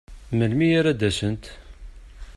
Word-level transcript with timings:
Melmi 0.37 0.67
ara 0.79 0.93
d-asent? 0.99 1.43